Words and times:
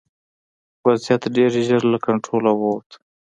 وضعیت 0.85 1.23
ډېر 1.35 1.51
ژر 1.67 1.81
له 1.91 1.97
کنټروله 2.05 2.51
ووت. 2.59 2.89